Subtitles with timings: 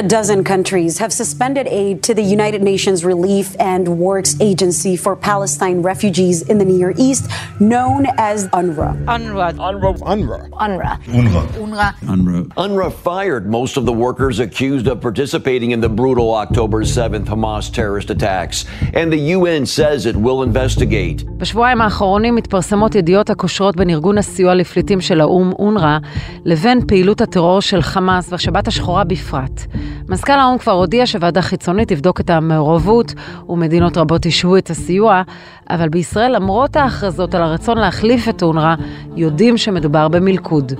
[0.00, 5.16] a dozen countries have suspended aid to the United Nations Relief and Works Agency for
[5.16, 7.30] Palestine refugees in the Near East,
[7.60, 8.92] known as UNRWA.
[9.06, 9.52] UNRWA.
[9.68, 9.92] UNRWA.
[10.14, 10.50] UNRWA.
[10.52, 11.00] UNRWA.
[11.06, 11.44] UNRWA.
[11.54, 11.94] UNRWA.
[12.12, 12.44] UNRWA.
[12.64, 17.72] UNRWA fired most of the workers accused of participating in the brutal October 7th Hamas
[17.72, 21.24] terrorist attacks, and the UN says it will investigate.
[21.38, 25.98] בשבועיים האחרונים מתפרסמות ידיעות הקושרות בין ארגון הסיוע לפליטים של האו"ם, אונר"א,
[26.44, 29.60] לבין פעילות הטרור של חמאס והשבת השחורה בפרט.
[30.09, 33.13] מזכ"ל האו"ם כבר הודיע שוועדה חיצונית תבדוק את המעורבות,
[33.49, 35.21] ומדינות רבות ישהו את הסיוע,
[35.69, 38.75] אבל בישראל, למרות ההכרזות על הרצון להחליף את אונר"א,
[39.15, 40.73] יודעים שמדובר במלכוד.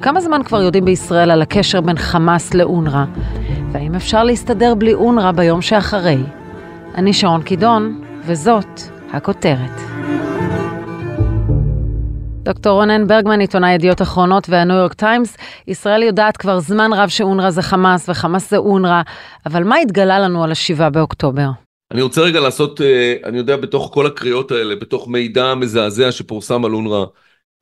[0.00, 3.04] כמה זמן כבר יודעים בישראל על הקשר בין חמאס לאונר"א?
[3.72, 6.18] והאם אפשר להסתדר בלי אונר"א ביום שאחרי?
[6.94, 8.80] אני שרון קידון, וזאת
[9.12, 9.83] הכותרת.
[12.44, 15.36] דוקטור רונן ברגמן, עיתונאי ידיעות אחרונות והניו יורק טיימס,
[15.68, 19.02] ישראל יודעת כבר זמן רב שאונר"א זה חמאס וחמאס זה אונר"א,
[19.46, 21.48] אבל מה התגלה לנו על השבעה באוקטובר?
[21.90, 26.64] אני רוצה רגע לעשות, אה, אני יודע, בתוך כל הקריאות האלה, בתוך מידע מזעזע שפורסם
[26.64, 27.04] על אונר"א,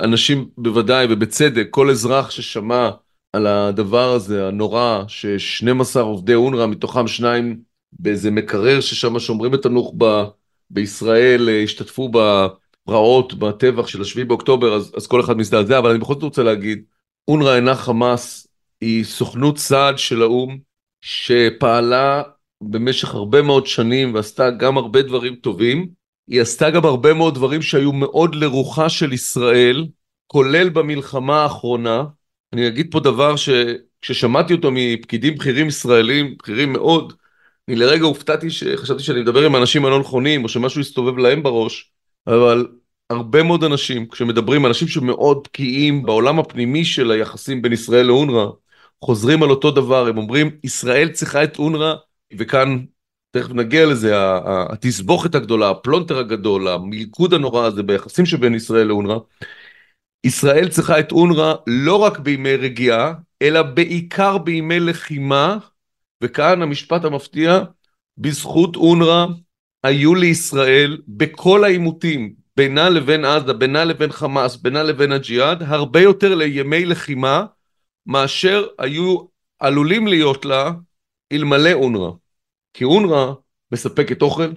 [0.03, 2.91] אנשים בוודאי ובצדק, כל אזרח ששמע
[3.33, 7.59] על הדבר הזה, הנורא, ש-12 עובדי אונר"א, מתוכם שניים
[7.93, 10.25] באיזה מקרר ששם שומרים את הנוח'בה
[10.71, 12.09] בישראל, אה, השתתפו
[12.87, 16.43] בפרעות, בטבח של השביעי באוקטובר, אז, אז כל אחד מזדעזע, אבל אני בכל זאת רוצה
[16.43, 16.83] להגיד,
[17.29, 18.47] אונר"א אינה חמאס,
[18.81, 20.59] היא סוכנות סעד של האו"ם,
[21.01, 22.23] שפעלה
[22.63, 25.89] במשך הרבה מאוד שנים ועשתה גם הרבה דברים טובים,
[26.29, 29.87] היא עשתה גם הרבה מאוד דברים שהיו מאוד לרוחה של ישראל,
[30.27, 32.05] כולל במלחמה האחרונה.
[32.53, 37.13] אני אגיד פה דבר שכששמעתי אותו מפקידים בכירים ישראלים, בכירים מאוד,
[37.69, 41.92] אני לרגע הופתעתי שחשבתי שאני מדבר עם אנשים הלא נכונים, או שמשהו הסתובב להם בראש,
[42.27, 42.67] אבל
[43.11, 48.47] הרבה מאוד אנשים, כשמדברים, אנשים שמאוד בקיאים בעולם הפנימי של היחסים בין ישראל לאונר"א,
[49.05, 51.95] חוזרים על אותו דבר, הם אומרים, ישראל צריכה את אונר"א,
[52.39, 52.85] וכאן,
[53.31, 54.13] תכף נגיע לזה,
[54.45, 59.19] התסבוכת הגדולה, הפלונטר הגדול, המלכוד הנורא הזה ביחסים שבין ישראל לאונר"א,
[60.25, 65.59] ישראל צריכה את אונר"א לא רק בימי רגיעה, אלא בעיקר בימי לחימה,
[66.23, 67.61] וכאן המשפט המפתיע,
[68.19, 69.27] בזכות אונר"א
[69.83, 76.35] היו לישראל בכל העימותים בינה לבין עזה, בינה לבין חמאס, בינה לבין הג'יהאד, הרבה יותר
[76.35, 77.45] לימי לחימה
[78.07, 79.19] מאשר היו
[79.59, 80.71] עלולים להיות לה
[81.33, 82.11] אלמלא אונר"א.
[82.75, 83.33] כי אונר"א
[83.73, 84.53] מספקת אוכל,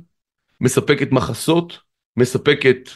[0.61, 1.77] מספקת מחסות,
[2.17, 2.89] מספקת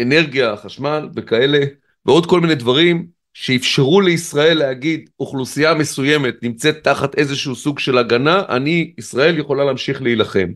[0.00, 1.58] אנרגיה, חשמל וכאלה,
[2.06, 8.42] ועוד כל מיני דברים שאפשרו לישראל להגיד אוכלוסייה מסוימת נמצאת תחת איזשהו סוג של הגנה,
[8.48, 10.48] אני, ישראל יכולה להמשיך להילחם.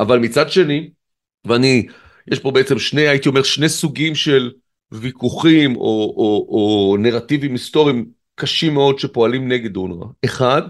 [0.00, 0.90] אבל מצד שני,
[1.44, 1.86] ואני,
[2.30, 4.52] יש פה בעצם שני, הייתי אומר, שני סוגים של
[4.92, 10.06] ויכוחים או, או, או נרטיבים היסטוריים קשים מאוד שפועלים נגד אונר"א.
[10.24, 10.62] אחד,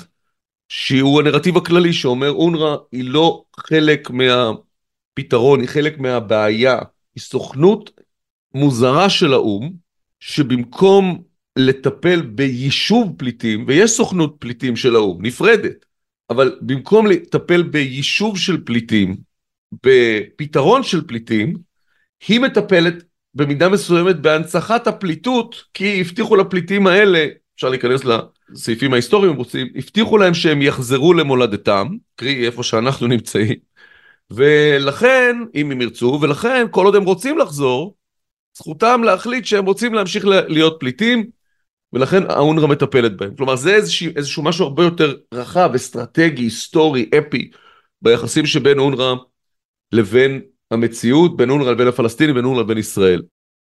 [0.68, 6.78] שהוא הנרטיב הכללי שאומר אונר"א היא לא חלק מהפתרון, היא חלק מהבעיה,
[7.14, 7.90] היא סוכנות
[8.54, 9.72] מוזרה של האו"ם,
[10.20, 11.22] שבמקום
[11.56, 15.84] לטפל ביישוב פליטים, ויש סוכנות פליטים של האו"ם, נפרדת,
[16.30, 19.16] אבל במקום לטפל ביישוב של פליטים,
[19.86, 21.56] בפתרון של פליטים,
[22.28, 22.94] היא מטפלת
[23.34, 27.26] במידה מסוימת בהנצחת הפליטות, כי הבטיחו לפליטים האלה,
[27.56, 33.54] אפשר להיכנס לסעיפים ההיסטוריים אם רוצים, הבטיחו להם שהם יחזרו למולדתם, קרי איפה שאנחנו נמצאים,
[34.30, 37.94] ולכן, אם הם ירצו, ולכן כל עוד הם רוצים לחזור,
[38.56, 41.30] זכותם להחליט שהם רוצים להמשיך להיות פליטים,
[41.94, 43.34] ולכן האונר"א מטפלת בהם.
[43.36, 47.50] כלומר זה איזשהו, איזשהו משהו הרבה יותר רחב, אסטרטגי, היסטורי, אפי,
[48.02, 49.14] ביחסים שבין אונר"א
[49.92, 50.40] לבין
[50.70, 53.22] המציאות, בין אונר"א לבין הפלסטינים, בין אונר"א לבין ישראל.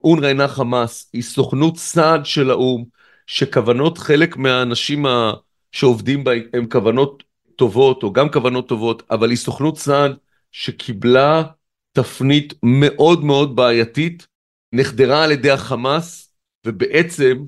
[0.05, 2.85] אונר"א אינה חמאס, היא סוכנות סעד של האו"ם,
[3.27, 5.33] שכוונות חלק מהאנשים ה...
[5.73, 7.23] שעובדים בה הם כוונות
[7.57, 10.17] טובות, או גם כוונות טובות, אבל היא סוכנות סעד
[10.53, 11.43] שקיבלה
[11.93, 14.27] תפנית מאוד מאוד בעייתית,
[14.73, 16.35] נחדרה על ידי החמאס,
[16.67, 17.45] ובעצם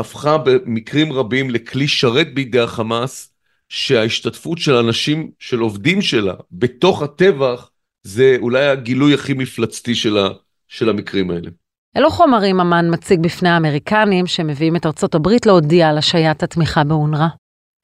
[0.00, 3.32] הפכה במקרים רבים לכלי שרת בידי החמאס,
[3.68, 7.70] שההשתתפות של אנשים, של עובדים שלה, בתוך הטבח,
[8.02, 10.28] זה אולי הגילוי הכי מפלצתי של, ה,
[10.68, 11.50] של המקרים האלה.
[11.96, 17.26] אילו חומרים אמ"ן מציג בפני האמריקנים שמביאים את ארצות הברית להודיע על השעיית התמיכה באונר"א?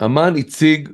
[0.04, 0.88] אמ"ן הציג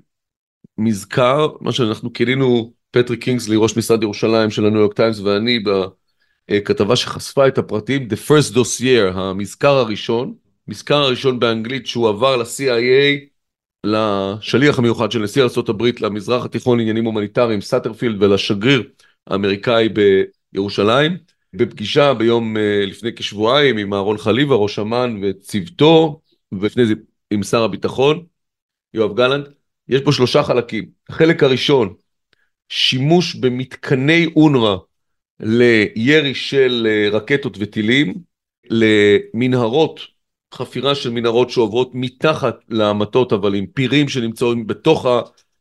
[0.79, 5.63] מזכר, מה שאנחנו כינינו פטריק קינגסלי, ראש משרד ירושלים של הניו יורק טיימס ואני,
[6.51, 10.35] בכתבה שחשפה את הפרטים, The First Dossier, המזכר הראשון,
[10.69, 13.33] מזכר הראשון באנגלית שהוא עבר ל-CIA,
[13.85, 18.83] לשליח המיוחד של נשיא ארה"ב למזרח התיכון לעניינים הומניטריים, סאטרפילד, ולשגריר
[19.27, 19.89] האמריקאי
[20.53, 21.17] בירושלים.
[21.55, 26.21] בפגישה ביום אה, לפני כשבועיים עם אהרון חליבה, ראש אמ"ן וצוותו,
[26.53, 26.95] ולפני זה
[27.31, 28.25] עם שר הביטחון,
[28.95, 29.49] יואב גלנט,
[29.89, 30.91] יש פה שלושה חלקים.
[31.09, 31.95] החלק הראשון,
[32.69, 34.77] שימוש במתקני אונר"א
[35.41, 38.15] לירי של אה, רקטות וטילים,
[38.71, 40.01] למנהרות,
[40.55, 45.07] חפירה של מנהרות שעוברות מתחת להמתות, אבל עם פירים שנמצאים בתוך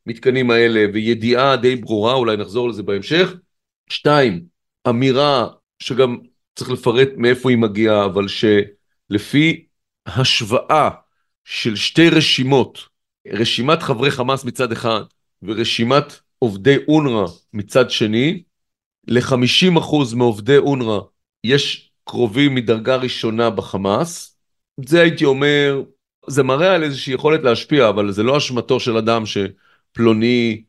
[0.05, 3.33] המתקנים האלה, וידיעה די ברורה, אולי נחזור לזה בהמשך.
[3.89, 4.45] שתיים,
[4.89, 5.47] אמירה
[5.79, 6.17] שגם
[6.55, 9.65] צריך לפרט מאיפה היא מגיעה, אבל שלפי
[10.05, 10.89] השוואה
[11.45, 12.79] של שתי רשימות,
[13.27, 15.01] רשימת חברי חמאס מצד אחד
[15.43, 18.43] ורשימת עובדי אונר"א מצד שני,
[19.07, 20.99] ל-50% מעובדי אונר"א
[21.43, 24.30] יש קרובים מדרגה ראשונה בחמאס.
[24.87, 25.83] זה הייתי אומר,
[26.27, 30.63] זה מראה על איזושהי יכולת להשפיע, אבל זה לא אשמתו של אדם שפלוני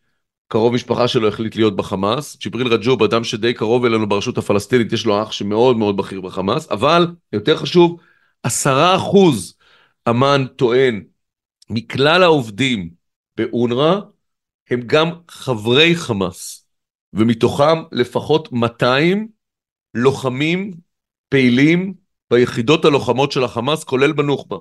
[0.49, 2.37] קרוב משפחה שלו החליט להיות בחמאס.
[2.37, 6.71] ג'יבריל רג'וב, אדם שדי קרוב אלינו ברשות הפלסטינית, יש לו אח שמאוד מאוד בכיר בחמאס,
[6.71, 8.01] אבל יותר חשוב,
[8.43, 9.57] עשרה אחוז
[10.09, 11.05] אמ"ן טוען
[11.71, 12.91] מכלל העובדים
[13.37, 14.01] באונר"א
[14.71, 16.67] הם גם חברי חמאס,
[17.13, 19.29] ומתוכם לפחות 200
[19.95, 20.71] לוחמים
[21.29, 21.95] פעילים
[22.33, 24.57] ביחידות הלוחמות של החמאס, כולל בנוח'בה.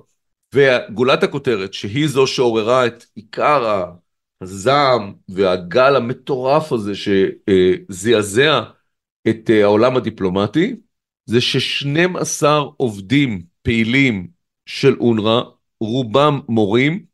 [0.54, 3.84] וגולת הכותרת, שהיא זו שעוררה את עיקר
[4.40, 8.62] הזעם והגל המטורף הזה שזעזע
[9.28, 10.76] את העולם הדיפלומטי,
[11.26, 12.46] זה ש-12
[12.76, 14.28] עובדים פעילים
[14.66, 15.40] של אונר"א,
[15.80, 17.04] רובם מורים,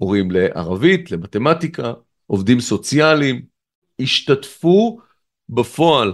[0.00, 1.92] מורים לערבית, למתמטיקה,
[2.26, 3.42] עובדים סוציאליים,
[4.00, 5.00] השתתפו
[5.48, 6.12] בפועל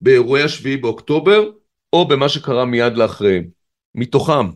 [0.00, 1.50] באירועי השביעי באוקטובר,
[1.92, 3.44] או במה שקרה מיד לאחריהם.
[3.94, 4.50] מתוכם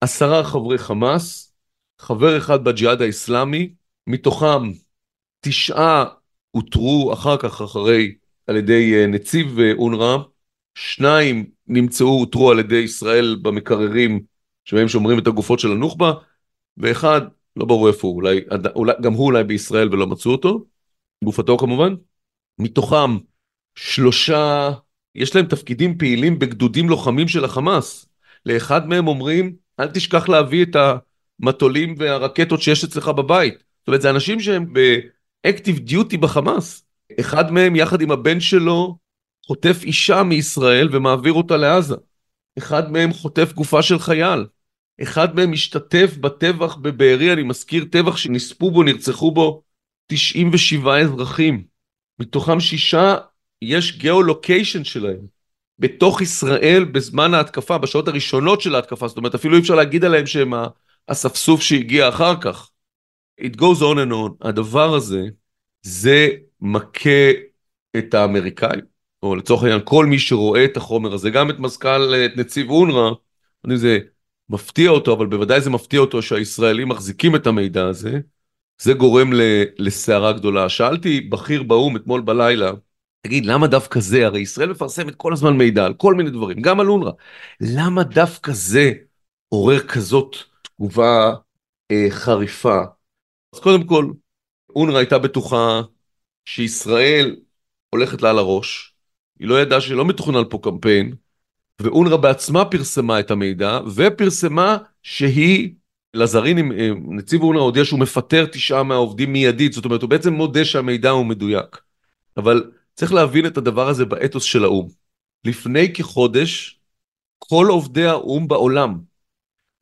[0.00, 1.54] עשרה חברי חמאס,
[1.98, 3.74] חבר אחד בג'יהאד האיסלאמי,
[4.06, 4.72] מתוכם
[5.40, 6.04] תשעה
[6.54, 8.14] אותרו אחר כך אחרי
[8.46, 10.16] על ידי אה, נציב אה, אונר"א,
[10.74, 14.22] שניים נמצאו, אותרו על ידי ישראל במקררים
[14.64, 16.12] שבהם שומרים את הגופות של הנוח'בה,
[16.76, 17.20] ואחד,
[17.56, 18.40] לא ברור איפה הוא, אולי,
[18.74, 20.64] אולי, גם הוא אולי בישראל ולא מצאו אותו,
[21.24, 21.94] גופתו כמובן.
[22.58, 23.18] מתוכם
[23.74, 24.70] שלושה,
[25.14, 28.06] יש להם תפקידים פעילים בגדודים לוחמים של החמאס.
[28.46, 30.76] לאחד מהם אומרים, אל תשכח להביא את
[31.40, 33.54] המטולים והרקטות שיש אצלך בבית.
[33.54, 36.84] זאת אומרת, זה אנשים שהם באקטיב דיוטי בחמאס.
[37.20, 38.98] אחד מהם, יחד עם הבן שלו,
[39.46, 41.94] חוטף אישה מישראל ומעביר אותה לעזה.
[42.58, 44.46] אחד מהם חוטף גופה של חייל.
[45.02, 49.62] אחד מהם משתתף בטבח בבארי, אני מזכיר טבח שנספו בו, נרצחו בו
[50.06, 51.64] 97 אזרחים.
[52.18, 53.16] מתוכם שישה,
[53.64, 55.26] יש גיאו-לוקיישן שלהם.
[55.78, 60.26] בתוך ישראל בזמן ההתקפה, בשעות הראשונות של ההתקפה, זאת אומרת אפילו אי אפשר להגיד עליהם
[60.26, 60.52] שהם
[61.08, 62.70] האספסוף שהגיע אחר כך.
[63.40, 64.48] It goes on and on.
[64.48, 65.22] הדבר הזה,
[65.82, 66.28] זה
[66.60, 67.30] מכה
[67.96, 68.80] את האמריקאים,
[69.22, 73.10] או לצורך העניין כל מי שרואה את החומר הזה, גם את מזכ"ל, את נציב אונר"א,
[73.74, 73.98] זה
[74.48, 78.20] מפתיע אותו, אבל בוודאי זה מפתיע אותו שהישראלים מחזיקים את המידע הזה,
[78.78, 79.30] זה גורם
[79.78, 80.68] לסערה גדולה.
[80.68, 82.72] שאלתי בכיר באו"ם אתמול בלילה,
[83.24, 84.26] תגיד, למה דווקא זה?
[84.26, 87.10] הרי ישראל מפרסמת כל הזמן מידע על כל מיני דברים, גם על אונר"א.
[87.60, 88.92] למה דווקא זה
[89.48, 91.34] עורר כזאת תגובה
[91.90, 92.80] אה, חריפה?
[93.54, 94.10] אז קודם כל,
[94.76, 95.82] אונר"א הייתה בטוחה
[96.44, 97.36] שישראל
[97.90, 98.94] הולכת לה על הראש,
[99.38, 101.14] היא לא ידעה שלא מתוכנן פה קמפיין,
[101.80, 105.74] ואונר"א בעצמה פרסמה את המידע, ופרסמה שהיא,
[106.14, 106.72] לזרין,
[107.08, 111.26] נציב אונר"א הודיע שהוא מפטר תשעה מהעובדים מיידית, זאת אומרת הוא בעצם מודה שהמידע הוא
[111.26, 111.80] מדויק.
[112.36, 114.88] אבל צריך להבין את הדבר הזה באתוס של האו"ם.
[115.44, 116.80] לפני כחודש,
[117.38, 119.00] כל עובדי האו"ם בעולם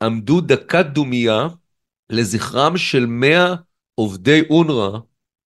[0.03, 1.49] עמדו דקת דומייה
[2.11, 3.55] לזכרם של 100
[3.95, 4.99] עובדי אונר"א,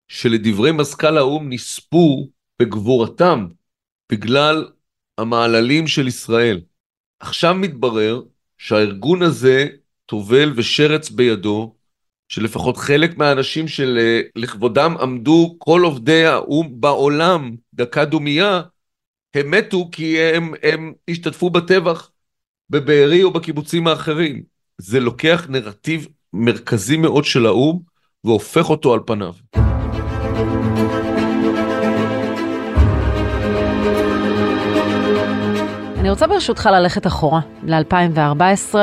[0.08, 2.28] שלדברי מזכ"ל האו"ם נספו
[2.62, 3.46] בגבורתם
[4.12, 4.68] בגלל
[5.18, 6.60] המעללים של ישראל.
[7.20, 8.22] עכשיו מתברר
[8.58, 9.66] שהארגון הזה
[10.06, 11.75] טובל ושרץ בידו,
[12.28, 18.62] שלפחות חלק מהאנשים שלכבודם עמדו כל עובדי האו"ם בעולם דקה דומייה,
[19.34, 22.10] הם מתו כי הם, הם השתתפו בטבח
[22.70, 24.42] בבארי או בקיבוצים האחרים.
[24.78, 27.78] זה לוקח נרטיב מרכזי מאוד של האו"ם
[28.24, 29.32] והופך אותו על פניו.
[36.06, 38.74] אני רוצה ברשותך ללכת אחורה, ל-2014.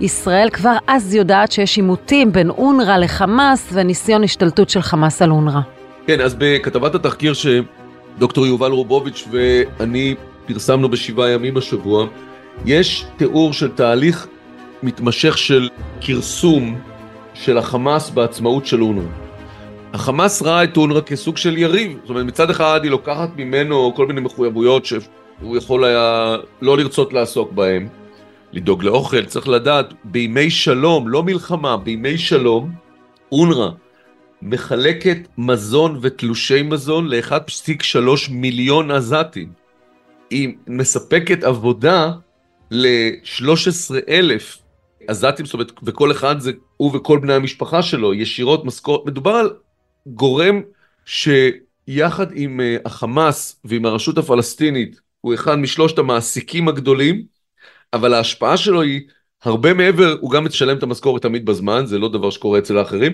[0.00, 5.60] ישראל כבר אז יודעת שיש עימותים בין אונר"א לחמאס וניסיון השתלטות של חמאס על אונר"א.
[6.06, 10.14] כן, אז בכתבת התחקיר שדוקטור יובל רובוביץ' ואני
[10.46, 12.06] פרסמנו בשבעה ימים השבוע,
[12.64, 14.26] יש תיאור של תהליך
[14.82, 15.68] מתמשך של
[16.00, 16.78] כרסום
[17.34, 19.28] של החמאס בעצמאות של אונר"א.
[19.92, 24.06] החמאס ראה את אונר"א כסוג של יריב, זאת אומרת מצד אחד היא לוקחת ממנו כל
[24.06, 24.86] מיני מחויבויות.
[25.40, 27.88] הוא יכול היה לא לרצות לעסוק בהם.
[28.52, 32.70] לדאוג לאוכל, צריך לדעת, בימי שלום, לא מלחמה, בימי שלום,
[33.32, 33.70] אונר"א
[34.42, 39.52] מחלקת מזון ותלושי מזון ל-1.3 מיליון עזתים.
[40.30, 42.12] היא מספקת עבודה
[42.70, 44.58] ל-13 אלף
[45.08, 49.50] עזתים, זאת אומרת, וכל אחד זה הוא וכל בני המשפחה שלו, ישירות משכורת, מדובר על
[50.06, 50.60] גורם
[51.04, 57.22] שיחד עם uh, החמאס ועם הרשות הפלסטינית, הוא אחד משלושת המעסיקים הגדולים,
[57.92, 59.00] אבל ההשפעה שלו היא
[59.42, 63.12] הרבה מעבר, הוא גם משלם את המשכורת תמיד בזמן, זה לא דבר שקורה אצל האחרים,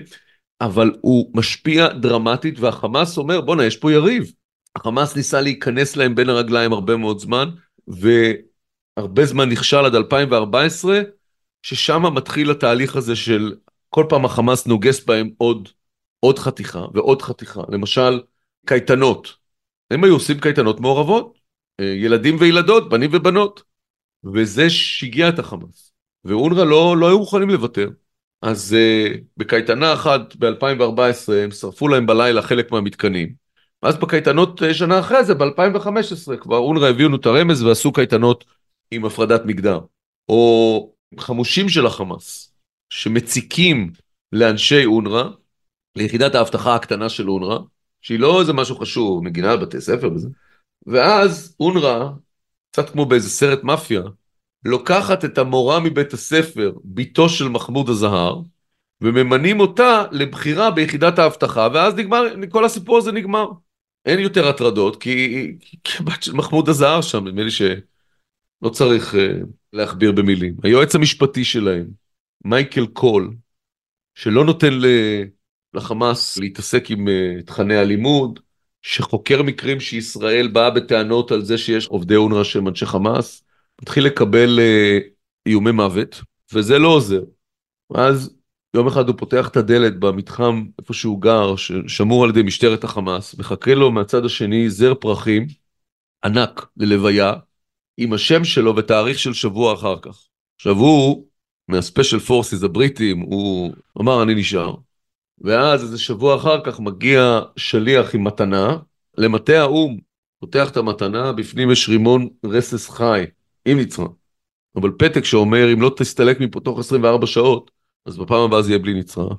[0.61, 4.31] אבל הוא משפיע דרמטית, והחמאס אומר, בואנה, יש פה יריב.
[4.75, 7.49] החמאס ניסה להיכנס להם בין הרגליים הרבה מאוד זמן,
[7.87, 11.01] והרבה זמן נכשל עד 2014,
[11.61, 13.55] ששם מתחיל התהליך הזה של
[13.89, 15.69] כל פעם החמאס נוגס בהם עוד,
[16.19, 17.61] עוד חתיכה ועוד חתיכה.
[17.69, 18.21] למשל,
[18.65, 19.33] קייטנות.
[19.91, 21.34] הם היו עושים קייטנות מעורבות,
[21.81, 23.63] ילדים וילדות, בנים ובנות,
[24.33, 25.91] וזה שיגע את החמאס.
[26.25, 27.89] ואונר"א לא, לא היו מוכנים לוותר.
[28.41, 33.33] אז uh, בקייטנה אחת ב-2014 הם שרפו להם בלילה חלק מהמתקנים.
[33.83, 38.45] ואז בקייטנות uh, שנה אחרי זה, ב-2015, כבר אונר"א הביאו את הרמז ועשו קייטנות
[38.91, 39.79] עם הפרדת מגדר.
[40.29, 42.53] או חמושים של החמאס,
[42.89, 43.91] שמציקים
[44.31, 45.23] לאנשי אונר"א,
[45.95, 47.57] ליחידת האבטחה הקטנה של אונר"א,
[48.01, 50.29] שהיא לא איזה משהו חשוב, מגינה על בתי ספר וזה.
[50.87, 52.09] ואז אונר"א,
[52.71, 54.01] קצת כמו באיזה סרט מאפיה,
[54.65, 58.41] לוקחת את המורה מבית הספר, בתו של מחמוד הזהר,
[59.01, 63.47] וממנים אותה לבחירה ביחידת האבטחה, ואז נגמר, כל הסיפור הזה נגמר.
[64.05, 69.17] אין יותר הטרדות, כי, כי הבת של מחמוד הזהר שם, נדמה לי שלא צריך uh,
[69.73, 70.55] להכביר במילים.
[70.63, 71.87] היועץ המשפטי שלהם,
[72.45, 73.33] מייקל קול,
[74.15, 74.73] שלא נותן
[75.73, 78.39] לחמאס להתעסק עם uh, תכני הלימוד,
[78.87, 83.43] שחוקר מקרים שישראל באה בטענות על זה שיש עובדי אונר"א שהם אנשי חמאס,
[83.81, 84.99] מתחיל לקבל אה,
[85.45, 86.21] איומי מוות,
[86.53, 87.21] וזה לא עוזר.
[87.89, 88.35] ואז
[88.75, 91.55] יום אחד הוא פותח את הדלת במתחם איפה שהוא גר,
[91.87, 95.47] שמור על ידי משטרת החמאס, מחכה לו מהצד השני זר פרחים
[96.25, 97.33] ענק ללוויה,
[97.97, 100.27] עם השם שלו ותאריך של שבוע אחר כך.
[100.55, 101.25] עכשיו הוא,
[101.67, 104.75] מהספיישל פורסיס הבריטים, הוא אמר אני נשאר.
[105.41, 108.77] ואז איזה שבוע אחר כך מגיע שליח עם מתנה
[109.17, 109.97] למטה האו"ם,
[110.39, 113.25] פותח את המתנה, בפנים יש רימון רסס חי.
[113.65, 114.07] עם נצרה.
[114.75, 117.71] אבל פתק שאומר, אם לא תסתלק מפה תוך 24 שעות,
[118.05, 119.35] אז בפעם הבאה זה יהיה בלי נצרה.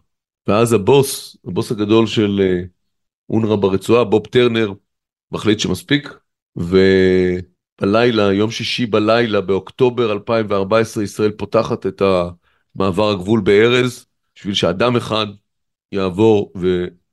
[0.47, 2.63] ואז הבוס, הבוס הגדול של אה,
[3.31, 4.73] אונר"א ברצועה, בוב טרנר,
[5.33, 6.15] מחליט שמספיק,
[6.57, 12.03] ובלילה, יום שישי בלילה, באוקטובר 2014, ישראל פותחת את
[12.75, 15.27] מעבר הגבול בארז, בשביל שאדם אחד
[15.93, 16.53] יעבור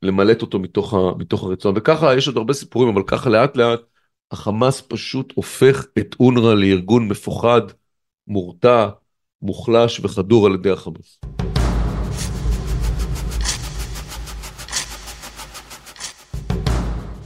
[0.03, 1.73] ולמלט אותו מתוך, ה, מתוך הרצועה.
[1.77, 3.79] וככה, יש עוד הרבה סיפורים, אבל ככה לאט לאט
[4.31, 7.61] החמאס פשוט הופך את אונר"א לארגון מפוחד,
[8.27, 8.87] מורתע,
[9.41, 11.19] מוחלש וחדור על ידי החמאס.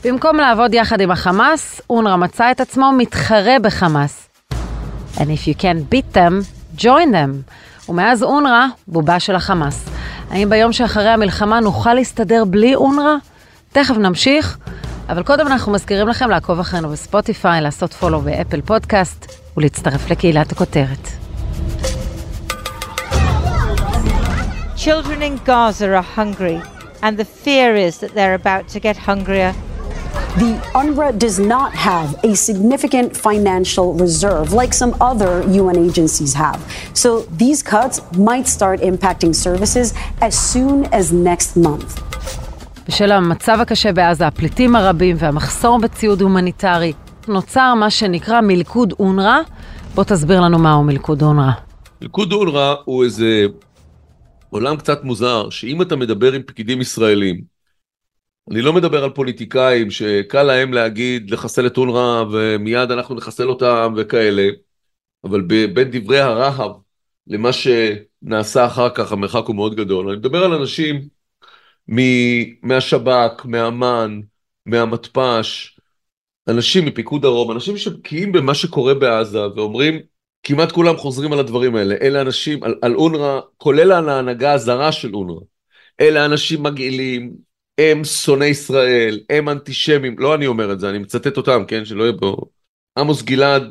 [0.04, 4.30] במקום לעבוד יחד עם החמאס, אונר"א מצא את עצמו מתחרה בחמאס.
[5.16, 6.34] And if you can beat them,
[6.78, 7.52] join them.
[7.90, 9.97] ומאז אונר"א, בובה של החמאס.
[10.30, 13.16] האם ביום שאחרי המלחמה נוכל להסתדר בלי אונר"א?
[13.72, 14.58] תכף נמשיך.
[15.10, 21.08] אבל קודם אנחנו מזכירים לכם לעקוב אחרינו בספוטיפיי, לעשות פולו באפל פודקאסט ולהצטרף לקהילת הכותרת.
[24.78, 26.62] Children in Gaza are hungry,
[27.02, 29.67] and the fear is that they're about to get hungrier.
[30.46, 36.60] The UNRWA does not have a significant financial reserve like some other UN agencies have.
[36.94, 37.10] So
[37.44, 37.96] these cuts
[38.30, 39.88] might start impacting services
[40.22, 42.02] as soon as next month.
[42.88, 46.94] בשל המצב הקשה בעזה, הפליטים הרבים והמחסור בציוד הומניטרי,
[47.28, 49.40] נוצר מה שנקרא מלכוד אונר"א.
[49.96, 51.52] בוא תסביר לנו מהו מלכוד אונר"א.
[52.02, 53.46] מלכוד אונר"א הוא איזה
[54.50, 57.57] עולם קצת מוזר, שאם אתה מדבר עם פקידים ישראלים,
[58.52, 63.94] אני לא מדבר על פוליטיקאים שקל להם להגיד לחסל את אונר"א ומיד אנחנו נחסל אותם
[63.98, 64.50] וכאלה,
[65.24, 66.72] אבל בין דברי הרהב
[67.28, 70.10] למה שנעשה אחר כך המרחק הוא מאוד גדול.
[70.10, 71.08] אני מדבר על אנשים
[72.64, 74.20] מהשב"כ, מאמ"ן,
[74.66, 75.80] מהמתפ"ש,
[76.48, 80.00] אנשים מפיקוד דרום, אנשים שבקיאים במה שקורה בעזה ואומרים,
[80.44, 84.92] כמעט כולם חוזרים על הדברים האלה, אלה אנשים, על, על אונר"א, כולל על ההנהגה הזרה
[84.92, 85.44] של אונר"א,
[86.02, 87.47] אלה אנשים מגעילים,
[87.78, 92.04] הם שונאי ישראל, הם אנטישמים, לא אני אומר את זה, אני מצטט אותם, כן, שלא
[92.04, 92.36] יהיה פה...
[92.98, 93.64] עמוס גלעד,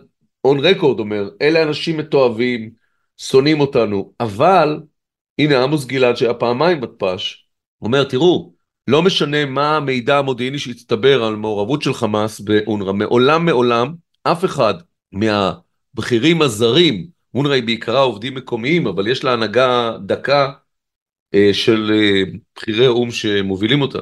[0.45, 2.71] און רקורד אומר, אלה אנשים מתועבים,
[3.19, 4.81] שונאים אותנו, אבל,
[5.39, 7.47] הנה עמוס גלעד שהיה פעמיים מתפ"ש,
[7.83, 8.53] אומר, תראו,
[8.89, 14.75] לא משנה מה המידע המודיעיני שהצטבר על מעורבות של חמאס באונר"א, מעולם מעולם אף אחד
[15.13, 20.53] מהבכירים הזרים, אונר"א היא בעיקרה עובדים מקומיים, אבל יש לה הנהגה דקה
[21.53, 22.23] של אה,
[22.57, 23.99] בכירי או"ם שמובילים אותה.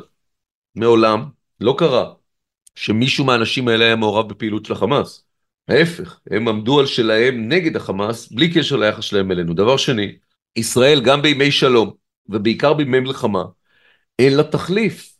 [0.75, 1.25] מעולם
[1.61, 2.13] לא קרה
[2.75, 5.25] שמישהו מהאנשים האלה היה מעורב בפעילות של החמאס.
[5.69, 9.55] ההפך, הם עמדו על שלהם נגד החמאס, בלי קשר ליחס שלהם אלינו.
[9.55, 10.17] דבר שני,
[10.57, 11.91] ישראל גם בימי שלום,
[12.29, 13.45] ובעיקר בימי מלחמה,
[14.19, 15.17] אין לה תחליף.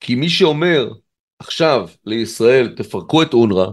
[0.00, 0.92] כי מי שאומר
[1.38, 3.66] עכשיו לישראל, תפרקו את אונר"א,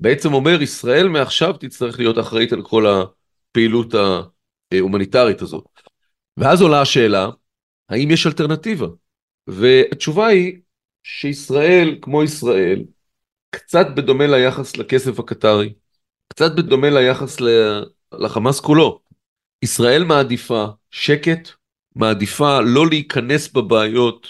[0.00, 3.94] בעצם אומר, ישראל מעכשיו תצטרך להיות אחראית על כל הפעילות
[4.72, 5.64] ההומניטרית הזאת.
[6.40, 7.28] ואז עולה השאלה,
[7.88, 8.86] האם יש אלטרנטיבה?
[9.46, 10.60] והתשובה היא
[11.02, 12.84] שישראל, כמו ישראל,
[13.50, 15.72] קצת בדומה ליחס לכסף הקטרי,
[16.28, 17.36] קצת בדומה ליחס
[18.12, 19.00] לחמאס כולו.
[19.62, 21.48] ישראל מעדיפה שקט,
[21.96, 24.26] מעדיפה לא להיכנס בבעיות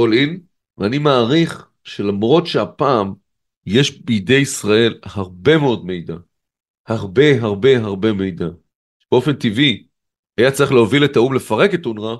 [0.00, 0.30] all in,
[0.78, 3.12] ואני מעריך שלמרות שהפעם
[3.66, 6.14] יש בידי ישראל הרבה מאוד מידע,
[6.86, 8.46] הרבה הרבה הרבה מידע,
[9.10, 9.84] באופן טבעי
[10.38, 12.14] היה צריך להוביל את האו"ם לפרק את אונר"א,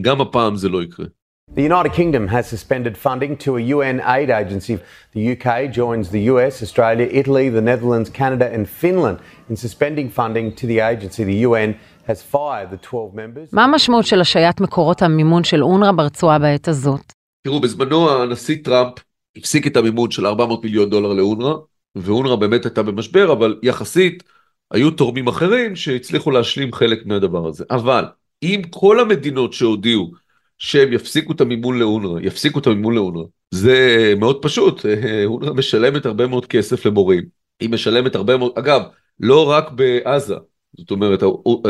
[0.00, 1.06] גם הפעם זה לא יקרה.
[1.54, 4.74] The United Kingdom has suspended funding to a UN aid agency.
[5.16, 5.46] The UK
[5.78, 9.16] joins the US, Australia, Italy, the Netherlands, Canada, and Finland
[9.50, 11.22] in suspending funding to the agency.
[11.24, 11.70] The UN
[12.10, 13.48] has fired the 12 members.
[13.52, 17.12] מה המשמעות של השעיית מקורות המימון של אונר"א ברצועה בעת הזאת?
[17.42, 18.92] תראו, בזמנו הנשיא טראמפ
[19.36, 21.54] הפסיק את המימון של 400 מיליון דולר לאונר"א,
[21.96, 24.22] ואונר"א באמת הייתה במשבר, אבל יחסית
[24.70, 27.64] היו תורמים אחרים שהצליחו להשלים חלק מהדבר הזה.
[27.70, 28.04] אבל
[28.42, 30.12] אם כל המדינות שהודיעו
[30.58, 33.24] שהם יפסיקו את המימון לאונר"א, יפסיקו את המימון לאונר"א.
[33.50, 34.86] זה מאוד פשוט,
[35.26, 37.24] אונר"א משלמת הרבה מאוד כסף למורים.
[37.60, 38.82] היא משלמת הרבה מאוד, אגב,
[39.20, 40.34] לא רק בעזה,
[40.78, 41.22] זאת אומרת,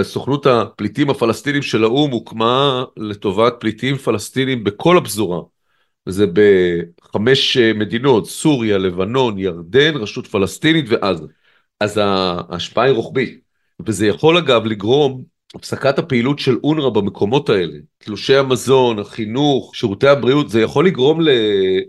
[0.03, 5.41] סוכנות הפליטים הפלסטינים של האו"ם הוקמה לטובת פליטים פלסטינים בכל הפזורה.
[6.07, 11.25] זה בחמש מדינות, סוריה, לבנון, ירדן, רשות פלסטינית ועזה.
[11.81, 13.41] אז ההשפעה היא רוחבית.
[13.87, 20.51] וזה יכול אגב לגרום הפסקת הפעילות של אונר"א במקומות האלה, תלושי המזון, החינוך, שירותי הבריאות,
[20.51, 21.21] זה יכול לגרום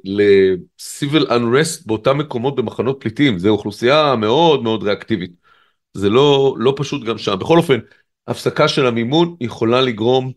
[0.03, 5.31] ל-civil unrest באותם מקומות במחנות פליטים, זו אוכלוסייה מאוד מאוד ריאקטיבית.
[5.93, 7.39] זה לא, לא פשוט גם שם.
[7.39, 7.79] בכל אופן,
[8.27, 10.31] הפסקה של המימון יכולה לגרום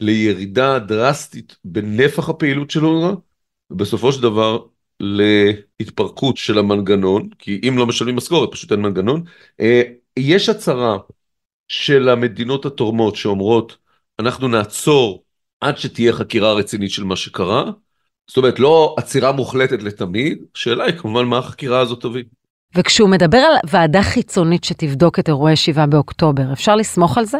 [0.00, 3.14] לירידה דרסטית בנפח הפעילות של אונר"א,
[3.70, 4.58] ובסופו של דבר
[5.00, 9.22] להתפרקות של המנגנון, כי אם לא משלמים משכורת פשוט אין מנגנון.
[9.60, 9.82] אה,
[10.16, 10.98] יש הצהרה
[11.68, 13.76] של המדינות התורמות שאומרות
[14.18, 15.22] אנחנו נעצור
[15.60, 17.70] עד שתהיה חקירה רצינית של מה שקרה,
[18.28, 22.24] זאת אומרת לא עצירה מוחלטת לתמיד, השאלה היא כמובן מה החקירה הזאת תביא.
[22.74, 27.38] וכשהוא מדבר על ועדה חיצונית שתבדוק את אירועי 7 באוקטובר, אפשר לסמוך על זה?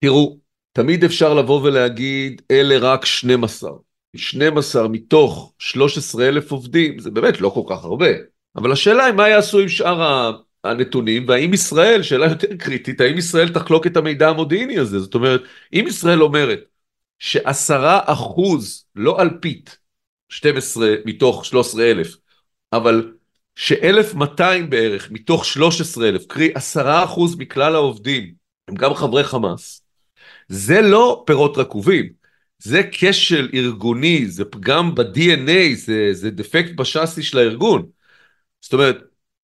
[0.00, 0.36] תראו,
[0.72, 3.70] תמיד אפשר לבוא ולהגיד אלה רק 12.
[4.16, 8.08] 12 מתוך 13 אלף עובדים זה באמת לא כל כך הרבה,
[8.56, 10.32] אבל השאלה היא מה יעשו עם שאר
[10.64, 14.98] הנתונים, והאם ישראל, שאלה יותר קריטית, האם ישראל תחלוק את המידע המודיעיני הזה?
[14.98, 15.42] זאת אומרת,
[15.72, 16.60] אם ישראל אומרת
[17.18, 19.78] שעשרה אחוז, לא אלפית,
[20.28, 22.16] 12 מתוך 13 אלף,
[22.72, 23.12] אבל
[23.56, 28.32] ש-1,200 בערך מתוך 13 אלף, קרי עשרה אחוז מכלל העובדים,
[28.68, 29.82] הם גם חברי חמאס,
[30.48, 32.17] זה לא פירות רקובים,
[32.58, 37.86] זה כשל ארגוני, זה פגם ב-DNA, זה, זה דפקט בשאסי של הארגון.
[38.60, 38.96] זאת אומרת,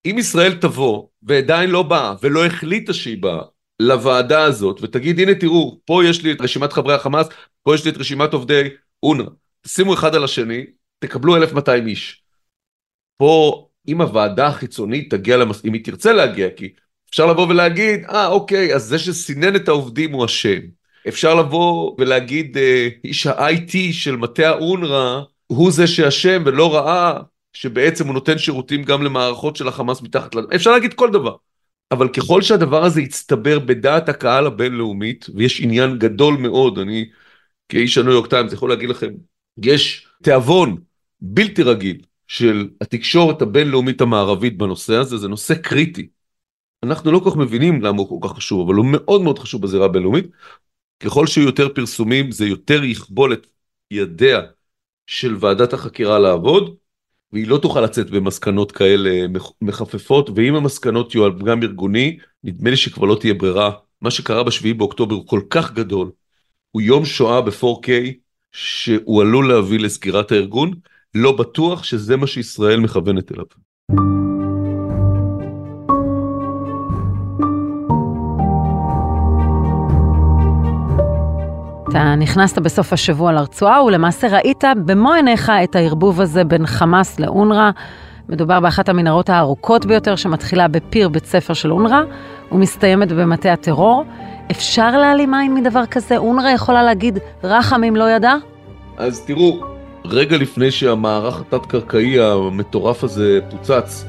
[0.07, 3.43] אם ישראל תבוא ועדיין לא באה ולא החליטה שהיא באה
[3.81, 7.27] לוועדה הזאת ותגיד הנה תראו פה יש לי את רשימת חברי החמאס
[7.63, 8.69] פה יש לי את רשימת עובדי
[9.03, 9.31] אונר"א
[9.63, 10.65] תשימו אחד על השני
[10.99, 12.23] תקבלו 1200 איש.
[13.17, 15.65] פה אם הוועדה החיצונית תגיע למס...
[15.65, 16.73] אם היא תרצה להגיע כי
[17.11, 20.61] אפשר לבוא ולהגיד אה אוקיי אז זה שסינן את העובדים הוא אשם.
[21.09, 27.21] אפשר לבוא ולהגיד אה, איש ה-IT של מטה האונר"א הוא זה שאשם ולא ראה
[27.53, 30.39] שבעצם הוא נותן שירותים גם למערכות של החמאס מתחת ל...
[30.55, 31.37] אפשר להגיד כל דבר.
[31.91, 37.11] אבל ככל שהדבר הזה יצטבר בדעת הקהל הבינלאומית, ויש עניין גדול מאוד, אני
[37.69, 39.11] כאיש הניו יורק טיימס יכול להגיד לכם,
[39.63, 40.77] יש תיאבון
[41.21, 46.09] בלתי רגיל של התקשורת הבינלאומית המערבית בנושא הזה, זה נושא קריטי.
[46.83, 49.63] אנחנו לא כל כך מבינים למה הוא כל כך חשוב, אבל הוא מאוד מאוד חשוב
[49.63, 50.27] בזירה הבינלאומית.
[51.05, 53.47] ככל שיהיו יותר פרסומים, זה יותר יכבול את
[53.91, 54.41] ידיה
[55.07, 56.77] של ועדת החקירה לעבוד,
[57.33, 59.27] והיא לא תוכל לצאת במסקנות כאלה
[59.61, 63.71] מחפפות, ואם המסקנות יהיו על פגם ארגוני, נדמה לי שכבר לא תהיה ברירה.
[64.01, 66.11] מה שקרה בשביעי באוקטובר הוא כל כך גדול,
[66.71, 67.89] הוא יום שואה ב-4K,
[68.53, 70.73] שהוא עלול להביא לסגירת הארגון,
[71.15, 73.47] לא בטוח שזה מה שישראל מכוונת אליו.
[81.95, 87.71] אתה נכנסת בסוף השבוע לרצועה ולמעשה ראית במו עיניך את הערבוב הזה בין חמאס לאונר"א
[88.29, 92.03] מדובר באחת המנהרות הארוכות ביותר שמתחילה בפיר בית ספר של אונר"א
[92.53, 94.05] ומסתיימת במטה הטרור.
[94.51, 96.17] אפשר להעלים עין מדבר כזה?
[96.17, 98.35] אונר"א יכולה להגיד, רחמים לא ידע?
[98.97, 99.61] אז תראו,
[100.05, 104.05] רגע לפני שהמערך התת-קרקעי המטורף הזה פוצץ,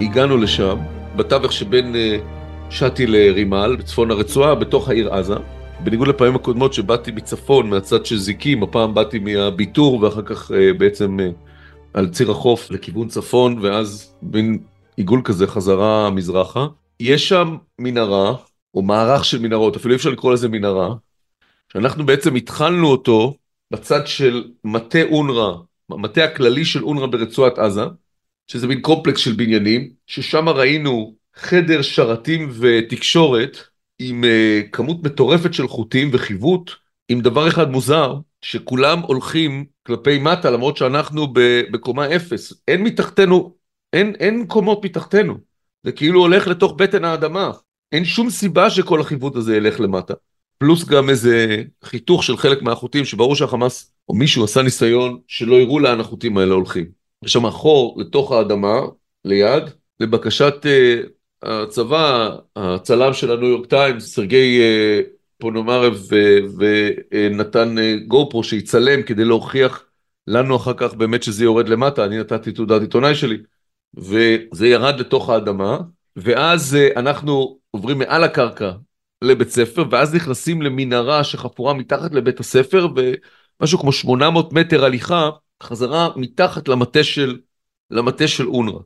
[0.00, 0.76] הגענו לשם,
[1.16, 2.16] בתווך שבין אה,
[2.70, 5.36] שתי לרימל, בצפון הרצועה, בתוך העיר עזה.
[5.80, 11.20] בניגוד לפעמים הקודמות שבאתי מצפון, מהצד של זיקים, הפעם באתי מהביטור ואחר כך אה, בעצם
[11.20, 11.30] אה,
[11.94, 14.58] על ציר החוף לכיוון צפון, ואז בין
[14.96, 16.66] עיגול כזה חזרה מזרחה.
[17.00, 18.34] יש שם מנהרה,
[18.74, 20.94] או מערך של מנהרות, אפילו אי אפשר לקרוא לזה מנהרה,
[21.72, 23.34] שאנחנו בעצם התחלנו אותו
[23.70, 25.52] בצד של מטה אונר"א,
[25.90, 27.84] המטה הכללי של אונר"א ברצועת עזה,
[28.46, 33.58] שזה מין קומפלקס של בניינים, ששם ראינו חדר שרתים ותקשורת
[33.98, 36.70] עם uh, כמות מטורפת של חוטים וחיווט,
[37.08, 41.26] עם דבר אחד מוזר, שכולם הולכים כלפי מטה למרות שאנחנו
[41.72, 42.52] בקומה אפס.
[42.68, 43.54] אין מתחתנו,
[43.92, 45.34] אין, אין קומות מתחתנו.
[45.82, 47.50] זה כאילו הולך לתוך בטן האדמה.
[47.92, 50.14] אין שום סיבה שכל החיווט הזה ילך למטה.
[50.58, 55.78] פלוס גם איזה חיתוך של חלק מהחוטים שברור שהחמאס או מישהו עשה ניסיון שלא יראו
[55.78, 56.86] לאן החוטים האלה הולכים.
[57.24, 58.80] יש שם חור לתוך האדמה,
[59.24, 59.62] ליד,
[60.00, 61.08] לבקשת uh,
[61.42, 65.06] הצבא, הצלם של הניו יורק טיימס, סרגי uh,
[65.38, 65.94] פונומרב
[66.58, 67.74] ונתן
[68.06, 69.84] גו פרו שיצלם כדי להוכיח
[70.26, 73.38] לנו אחר כך באמת שזה יורד למטה, אני נתתי תעודת עיתונאי שלי,
[73.96, 75.78] וזה ירד לתוך האדמה,
[76.16, 78.72] ואז אנחנו עוברים מעל הקרקע
[79.22, 85.30] לבית ספר, ואז נכנסים למנהרה שחפורה מתחת לבית הספר, ומשהו כמו 800 מטר הליכה,
[85.62, 87.38] חזרה מתחת למטה של,
[87.90, 88.80] למטה של אונר"א.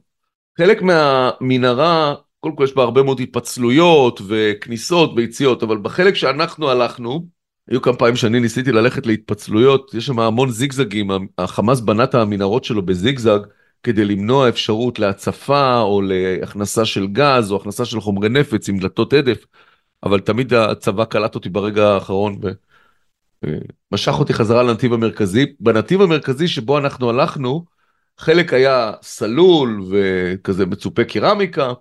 [0.59, 7.27] חלק מהמנהרה, קודם כל יש בה הרבה מאוד התפצלויות וכניסות ויציאות, אבל בחלק שאנחנו הלכנו,
[7.69, 12.65] היו כמה פעמים שאני ניסיתי ללכת להתפצלויות, יש שם המון זיגזגים, החמאס בנה את המנהרות
[12.65, 13.39] שלו בזיגזג,
[13.83, 19.13] כדי למנוע אפשרות להצפה או להכנסה של גז או הכנסה של חומרי נפץ עם דלתות
[19.13, 19.47] הדף.
[20.03, 22.39] אבל תמיד הצבא קלט אותי ברגע האחרון
[23.93, 25.47] ומשך אותי חזרה לנתיב המרכזי.
[25.61, 27.65] בנתיב המרכזי שבו אנחנו הלכנו,
[28.19, 31.73] חלק היה סלול וכזה מצופה קרמיקה,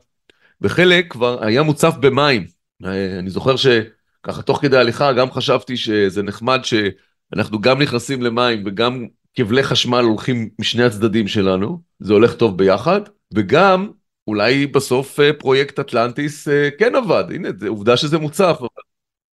[0.61, 2.45] וחלק כבר היה מוצף במים.
[2.83, 9.07] אני זוכר שככה תוך כדי הליכה גם חשבתי שזה נחמד שאנחנו גם נכנסים למים וגם
[9.33, 13.01] כבלי חשמל הולכים משני הצדדים שלנו, זה הולך טוב ביחד,
[13.33, 13.89] וגם
[14.27, 18.69] אולי בסוף אה, פרויקט אטלנטיס אה, כן עבד, הנה, זה עובדה שזה מוצף, אבל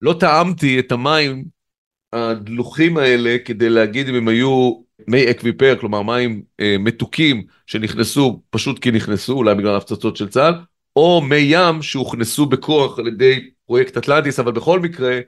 [0.02, 1.44] לא טעמתי את המים
[2.12, 4.72] הדלוחים האלה כדי להגיד אם הם היו
[5.08, 10.54] מי אקוויפר, כלומר מים אה, מתוקים שנכנסו פשוט כי נכנסו, אולי בגלל הפצצות של צה"ל,
[10.96, 15.20] או מי ים שהוכנסו בכוח על ידי פרויקט אטלנטיס, אבל בכל מקרה,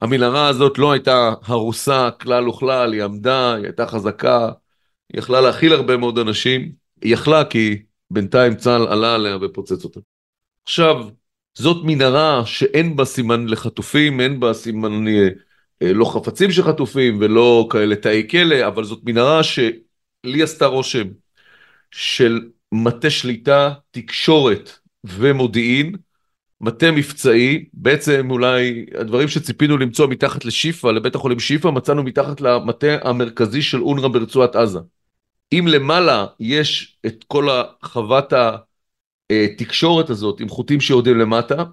[0.00, 4.50] המנהרה הזאת לא הייתה הרוסה כלל וכלל, היא עמדה, היא הייתה חזקה,
[5.12, 10.00] היא יכלה להכיל הרבה מאוד אנשים, היא יכלה כי בינתיים צה"ל עלה עליה ופוצץ אותה.
[10.64, 11.08] עכשיו,
[11.54, 15.28] זאת מנהרה שאין בה סימן לחטופים, אין בה סימן אה,
[15.82, 21.06] אה, לא חפצים של חטופים ולא כאלה תאי כלא, אבל זאת מנהרה שלי עשתה רושם
[21.90, 25.94] של מטה שליטה, תקשורת ומודיעין,
[26.60, 32.96] מטה מבצעי, בעצם אולי הדברים שציפינו למצוא מתחת לשיפא, לבית החולים שיפא, מצאנו מתחת למטה
[33.02, 34.78] המרכזי של אונר"א ברצועת עזה.
[35.52, 37.48] אם למעלה יש את כל
[37.82, 38.32] חוות
[39.32, 41.64] התקשורת הזאת עם חוטים שיורדים למטה,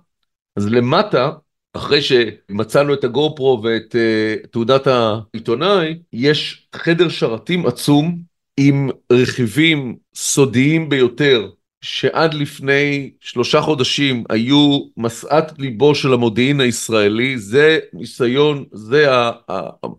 [0.56, 1.32] אז למטה,
[1.74, 8.22] אחרי שמצאנו את הגו פרו ואת uh, תעודת העיתונאי, יש חדר שרתים עצום
[8.58, 11.50] עם רכיבים סודיים ביותר,
[11.82, 19.08] שעד לפני שלושה חודשים היו משאת ליבו של המודיעין הישראלי, זה ניסיון, זה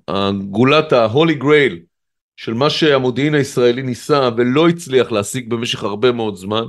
[0.09, 1.77] הגולת ה-Holy Grail
[2.37, 6.65] של מה שהמודיעין הישראלי ניסה ולא הצליח להשיג במשך הרבה מאוד זמן,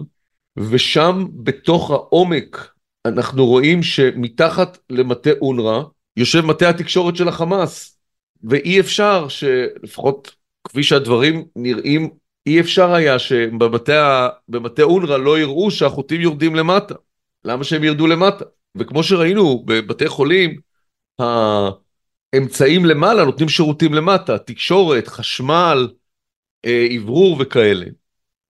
[0.57, 2.73] ושם בתוך העומק
[3.05, 5.83] אנחנו רואים שמתחת למטה אונר"א
[6.17, 7.97] יושב מטה התקשורת של החמאס,
[8.43, 12.09] ואי אפשר שלפחות כפי שהדברים נראים,
[12.47, 14.29] אי אפשר היה שבמטה
[14.81, 16.95] אונר"א לא יראו שהחוטים יורדים למטה.
[17.45, 18.45] למה שהם ירדו למטה?
[18.75, 20.59] וכמו שראינו בבתי חולים,
[22.37, 25.87] אמצעים למעלה נותנים שירותים למטה, תקשורת, חשמל,
[26.65, 27.85] אה, אוורור וכאלה.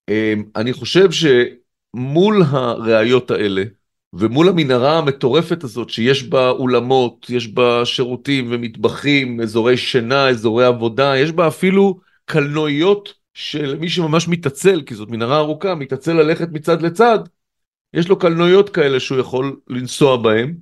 [0.10, 3.64] אה, אני חושב שמול הראיות האלה,
[4.14, 11.18] ומול המנהרה המטורפת הזאת שיש בה אולמות, יש בה שירותים ומטבחים, אזורי שינה, אזורי עבודה,
[11.18, 16.82] יש בה אפילו קלנועיות של מי שממש מתעצל, כי זאת מנהרה ארוכה, מתעצל ללכת מצד
[16.82, 17.20] לצד,
[17.94, 20.56] יש לו קלנועיות כאלה שהוא יכול לנסוע בהן,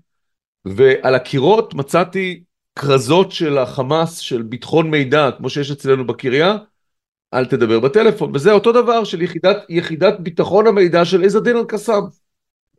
[0.66, 2.44] ועל הקירות מצאתי
[2.76, 6.58] כרזות של החמאס, של ביטחון מידע, כמו שיש אצלנו בקריה,
[7.34, 12.04] אל תדבר בטלפון, וזה אותו דבר של יחידת, יחידת ביטחון המידע של עז א-דין אל-קסאם.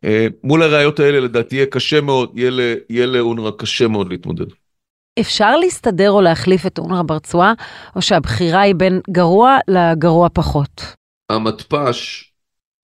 [0.03, 2.37] אה, מול הראיות האלה לדעתי יהיה קשה מאוד,
[2.89, 4.45] יהיה לאונר"א קשה מאוד להתמודד.
[5.19, 7.53] אפשר להסתדר או להחליף את אונר"א ברצועה,
[7.95, 10.95] או שהבחירה היא בין גרוע לגרוע פחות?
[11.29, 12.31] המתפ"ש,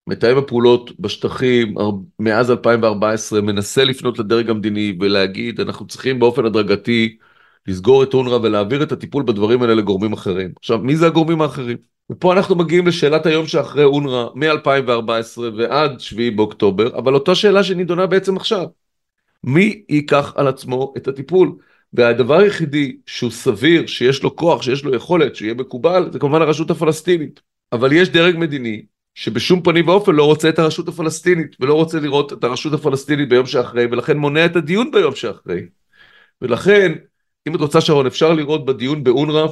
[0.07, 1.75] מתאם הפעולות בשטחים
[2.19, 7.17] מאז 2014, מנסה לפנות לדרג המדיני ולהגיד, אנחנו צריכים באופן הדרגתי
[7.67, 10.51] לסגור את אונר"א ולהעביר את הטיפול בדברים האלה לגורמים אחרים.
[10.59, 11.77] עכשיו, מי זה הגורמים האחרים?
[12.11, 18.07] ופה אנחנו מגיעים לשאלת היום שאחרי אונר"א מ-2014 ועד 7 באוקטובר, אבל אותה שאלה שנידונה
[18.07, 18.65] בעצם עכשיו.
[19.43, 21.51] מי ייקח על עצמו את הטיפול?
[21.93, 26.71] והדבר היחידי שהוא סביר, שיש לו כוח, שיש לו יכולת, שיהיה מקובל, זה כמובן הרשות
[26.71, 27.39] הפלסטינית.
[27.71, 28.82] אבל יש דרג מדיני
[29.15, 33.45] שבשום פנים ואופן לא רוצה את הרשות הפלסטינית, ולא רוצה לראות את הרשות הפלסטינית ביום
[33.45, 35.62] שאחרי, ולכן מונע את הדיון ביום שאחרי.
[36.41, 36.95] ולכן,
[37.47, 39.47] אם את רוצה שרון, אפשר לראות בדיון באונר"א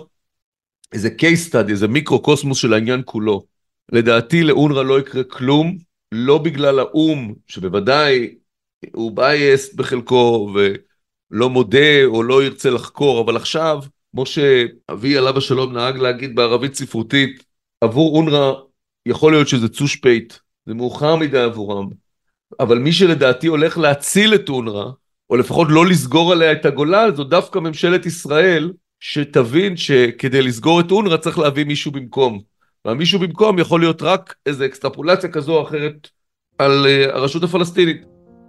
[0.94, 3.46] איזה case study, איזה מיקרו-קוסמוס של העניין כולו.
[3.92, 5.78] לדעתי לאונר"א לא יקרה כלום,
[6.12, 8.36] לא בגלל האו"ם, שבוודאי
[8.94, 10.54] הוא בייסט בחלקו,
[11.32, 13.80] ולא מודה או לא ירצה לחקור, אבל עכשיו,
[14.12, 17.44] כמו שאבי עליו השלום נהג להגיד בערבית ספרותית,
[17.82, 18.54] עבור אונר"א
[19.06, 20.34] יכול להיות שזה צושפייט,
[20.66, 21.90] זה מאוחר מדי עבורם,
[22.60, 24.90] אבל מי שלדעתי הולך להציל את אונר"א,
[25.30, 30.92] או לפחות לא לסגור עליה את הגולל, זו דווקא ממשלת ישראל, שתבין שכדי לסגור את
[30.92, 32.42] אונר"א צריך להביא מישהו במקום.
[32.86, 36.10] והמישהו במקום יכול להיות רק איזו אקסטרפולציה כזו או אחרת
[36.58, 38.02] על uh, הרשות הפלסטינית.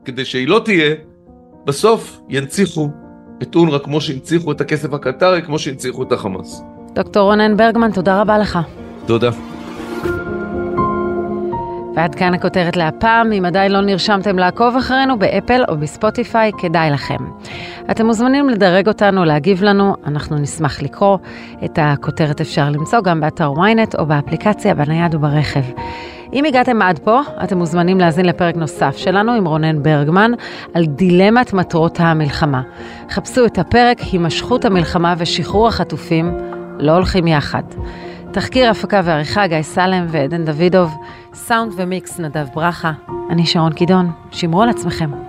[0.05, 0.95] כדי שהיא לא תהיה,
[1.65, 2.89] בסוף ינציחו
[3.43, 6.63] את אונר"א כמו שהנציחו את הכסף הקטרי, כמו שהנציחו את החמאס.
[6.95, 8.59] דוקטור רונן ברגמן, תודה רבה לך.
[9.07, 9.31] תודה.
[11.99, 17.17] ועד כאן הכותרת להפעם, אם עדיין לא נרשמתם לעקוב אחרינו באפל או בספוטיפיי, כדאי לכם.
[17.91, 21.19] אתם מוזמנים לדרג אותנו, להגיב לנו, אנחנו נשמח לקרוא.
[21.65, 25.63] את הכותרת אפשר למצוא גם באתר ynet או באפליקציה, בנייד וברכב.
[26.33, 30.31] אם הגעתם עד פה, אתם מוזמנים להאזין לפרק נוסף שלנו עם רונן ברגמן
[30.75, 32.63] על דילמת מטרות המלחמה.
[33.11, 36.39] חפשו את הפרק הימשכות המלחמה ושחרור החטופים
[36.79, 37.63] לא הולכים יחד.
[38.33, 40.95] תחקיר, הפקה ועריכה גיא סלם ועדן דוידוב,
[41.35, 42.93] סאונד ומיקס נדב ברכה.
[43.31, 45.28] אני שרון קידון, שמרו על עצמכם.